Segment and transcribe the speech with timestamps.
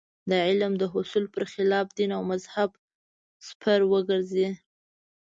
[0.29, 2.69] د علم د حصول پر خلاف دین او مذهب
[3.47, 4.49] سپر وګرځي.